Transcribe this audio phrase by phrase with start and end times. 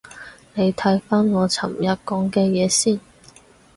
[0.55, 2.99] 你睇返我尋日講嘅嘢先